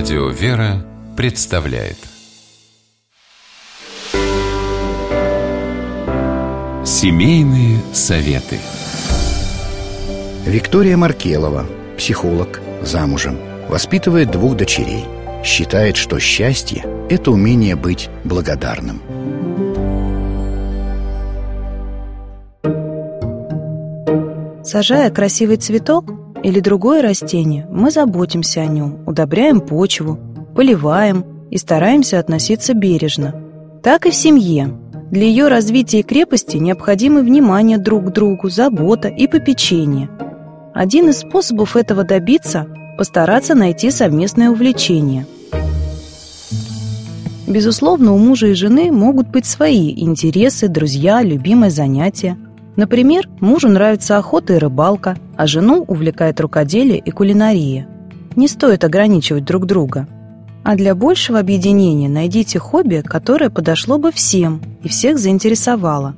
Радио 0.00 0.30
«Вера» 0.30 0.82
представляет 1.14 1.98
Семейные 6.86 7.82
советы 7.92 8.58
Виктория 10.46 10.96
Маркелова, 10.96 11.66
психолог, 11.98 12.62
замужем, 12.80 13.36
воспитывает 13.68 14.30
двух 14.30 14.56
дочерей. 14.56 15.04
Считает, 15.44 15.98
что 15.98 16.18
счастье– 16.18 16.82
это 17.10 17.30
умение 17.30 17.76
быть 17.76 18.08
благодарным. 18.24 19.02
Сажая 24.64 25.10
красивый 25.10 25.58
цветок 25.58 26.29
или 26.42 26.60
другое 26.60 27.02
растение, 27.02 27.66
мы 27.70 27.90
заботимся 27.90 28.62
о 28.62 28.66
нем, 28.66 29.00
удобряем 29.06 29.60
почву, 29.60 30.18
поливаем 30.54 31.24
и 31.50 31.58
стараемся 31.58 32.18
относиться 32.18 32.74
бережно. 32.74 33.34
Так 33.82 34.06
и 34.06 34.10
в 34.10 34.14
семье. 34.14 34.72
Для 35.10 35.24
ее 35.24 35.48
развития 35.48 36.00
и 36.00 36.04
крепости 36.04 36.56
необходимы 36.56 37.22
внимание 37.22 37.78
друг 37.78 38.06
к 38.06 38.12
другу, 38.12 38.48
забота 38.48 39.08
и 39.08 39.26
попечение. 39.26 40.08
Один 40.72 41.08
из 41.08 41.18
способов 41.18 41.76
этого 41.76 42.04
добиться– 42.04 42.66
постараться 42.98 43.54
найти 43.54 43.90
совместное 43.90 44.50
увлечение. 44.50 45.26
Безусловно, 47.48 48.12
у 48.12 48.18
мужа 48.18 48.48
и 48.48 48.54
жены 48.54 48.92
могут 48.92 49.28
быть 49.28 49.46
свои 49.46 49.92
интересы, 50.00 50.68
друзья, 50.68 51.22
любимые 51.22 51.70
занятия– 51.70 52.38
Например, 52.76 53.28
мужу 53.40 53.68
нравится 53.68 54.18
охота 54.18 54.54
и 54.54 54.58
рыбалка, 54.58 55.16
а 55.36 55.46
жену 55.46 55.84
увлекает 55.86 56.40
рукоделие 56.40 56.98
и 56.98 57.10
кулинария. 57.10 57.86
Не 58.36 58.48
стоит 58.48 58.84
ограничивать 58.84 59.44
друг 59.44 59.66
друга. 59.66 60.06
А 60.62 60.76
для 60.76 60.94
большего 60.94 61.38
объединения 61.38 62.08
найдите 62.08 62.58
хобби, 62.58 63.02
которое 63.04 63.50
подошло 63.50 63.98
бы 63.98 64.12
всем 64.12 64.60
и 64.82 64.88
всех 64.88 65.18
заинтересовало. 65.18 66.14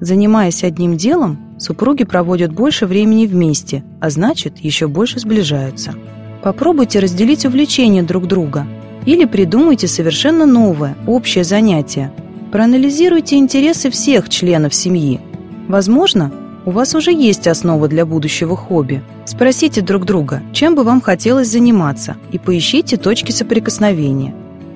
Занимаясь 0.00 0.64
одним 0.64 0.96
делом, 0.96 1.38
супруги 1.58 2.04
проводят 2.04 2.52
больше 2.52 2.86
времени 2.86 3.26
вместе, 3.26 3.84
а 4.00 4.10
значит, 4.10 4.58
еще 4.58 4.88
больше 4.88 5.20
сближаются. 5.20 5.94
Попробуйте 6.42 6.98
разделить 6.98 7.46
увлечения 7.46 8.02
друг 8.02 8.26
друга 8.26 8.66
или 9.06 9.24
придумайте 9.24 9.86
совершенно 9.86 10.44
новое, 10.44 10.96
общее 11.06 11.44
занятие. 11.44 12.12
Проанализируйте 12.52 13.36
интересы 13.36 13.90
всех 13.90 14.28
членов 14.28 14.74
семьи– 14.74 15.20
Возможно, 15.68 16.30
у 16.66 16.70
вас 16.70 16.94
уже 16.94 17.12
есть 17.12 17.46
основа 17.46 17.88
для 17.88 18.06
будущего 18.06 18.56
хобби. 18.56 19.02
Спросите 19.24 19.80
друг 19.80 20.04
друга, 20.04 20.42
чем 20.52 20.74
бы 20.74 20.82
вам 20.82 21.00
хотелось 21.00 21.48
заниматься, 21.48 22.16
и 22.32 22.38
поищите 22.38 22.96
точки 22.96 23.32
соприкосновения. 23.32 24.34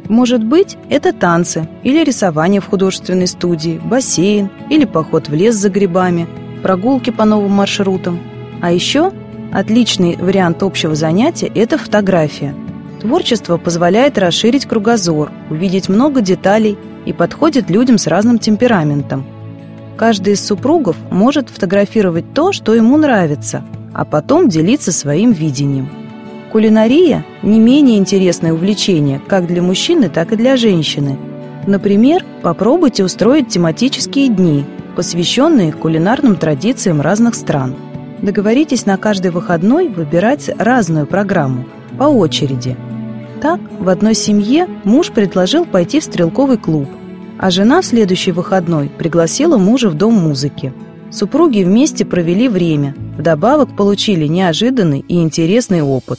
Может 0.09 0.43
быть, 0.43 0.77
это 0.89 1.13
танцы, 1.13 1.69
или 1.83 2.03
рисование 2.03 2.61
в 2.61 2.67
художественной 2.67 3.27
студии, 3.27 3.81
бассейн, 3.83 4.51
или 4.71 4.85
поход 4.85 5.29
в 5.29 5.35
лес 5.35 5.55
за 5.55 5.69
грибами, 5.69 6.27
прогулки 6.63 7.11
по 7.11 7.25
новым 7.25 7.53
маршрутам. 7.53 8.19
А 8.63 8.73
еще 8.73 9.13
отличный 9.53 10.17
вариант 10.17 10.63
общего 10.63 10.95
занятия– 10.95 11.51
это 11.55 11.77
фотография. 11.77 12.55
Творчество 13.01 13.59
позволяет 13.59 14.19
расширить 14.19 14.67
кругозор, 14.67 15.31
увидеть 15.51 15.89
много 15.89 16.21
деталей 16.23 16.77
и 17.05 17.13
подходит 17.13 17.71
людям 17.71 17.99
с 17.99 18.07
разным 18.07 18.39
темпераментом– 18.39 19.27
Каждый 19.99 20.35
из 20.35 20.47
супругов 20.47 20.97
может 21.11 21.51
фотографировать 21.51 22.33
то, 22.33 22.53
что 22.53 22.73
ему 22.73 22.97
нравится, 22.97 23.65
а 23.93 24.05
потом 24.05 24.49
делиться 24.49 24.93
своим 24.93 25.33
видением. 25.33 25.89
Кулинария– 26.53 27.27
не 27.43 27.59
менее 27.59 27.99
интересное 27.99 28.53
увлечение 28.53 29.21
как 29.27 29.49
для 29.49 29.61
мужчины, 29.61 30.09
так 30.09 30.31
и 30.31 30.37
для 30.37 30.57
женщины. 30.57 31.19
Например, 31.67 32.25
попробуйте 32.43 33.03
устроить 33.03 33.49
тематические 33.49 34.29
дни, 34.29 34.65
посвященные 34.95 35.73
кулинарным 35.73 36.37
традициям 36.37 37.01
разных 37.01 37.35
стран. 37.35 37.75
Договоритесь 38.23 38.87
на 38.87 38.99
каждый 38.99 39.33
выходной 39.33 39.89
выбирать 39.89 40.49
разную 40.59 41.09
программу, 41.09 41.65
по 41.99 42.05
очереди. 42.05 42.77
Так, 43.43 43.59
в 43.81 43.89
одной 43.89 44.15
семье 44.15 44.69
муж 44.85 45.11
предложил 45.11 45.65
пойти 45.65 45.99
в 45.99 46.05
стрелковый 46.05 46.57
клуб, 46.57 46.89
а 47.39 47.51
жена 47.51 47.81
в 47.81 47.87
следующий 47.87 48.33
выходной 48.33 48.89
пригласила 48.89 49.57
мужа 49.57 49.89
в 49.89 49.95
дом 49.95 50.15
музыки. 50.15 50.73
Супруги 51.11 51.63
вместе 51.63 52.05
провели 52.05 52.49
время, 52.49 52.95
вдобавок 53.17 53.75
получили 53.77 54.27
неожиданный 54.27 55.05
и 55.09 55.23
интересный 55.23 55.83
опыт. 55.83 56.19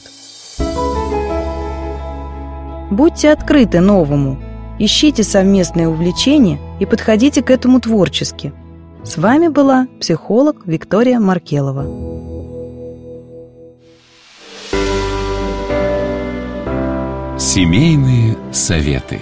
Будьте 2.90 3.30
открыты 3.30 3.80
новому, 3.80 4.42
ищите 4.80 5.22
совместные 5.22 5.88
увлечения 5.88 6.58
и 6.80 6.86
подходите 6.86 7.42
к 7.42 7.50
этому 7.50 7.80
творчески. 7.80 8.52
С 9.04 9.16
вами 9.16 9.48
была 9.48 9.86
психолог 10.00 10.66
Виктория 10.66 11.20
Маркелова. 11.20 11.84
Семейные 17.38 18.36
советы. 18.52 19.20